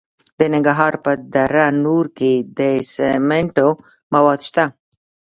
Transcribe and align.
د 0.37 0.39
ننګرهار 0.53 0.93
په 1.03 1.11
دره 1.33 1.65
نور 1.85 2.05
کې 2.17 2.33
د 2.57 2.59
سمنټو 2.93 3.69
مواد 4.13 4.39
شته. 4.47 4.65